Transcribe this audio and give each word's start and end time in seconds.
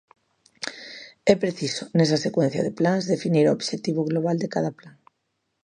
É 1.33 1.35
preciso, 1.43 1.83
nesa 1.97 2.21
secuencia 2.25 2.65
de 2.65 2.75
plans, 2.79 3.09
definir 3.13 3.45
o 3.47 3.55
obxectivo 3.57 4.01
global 4.09 4.37
de 4.39 4.51
cada 4.55 4.71
plan. 4.79 4.95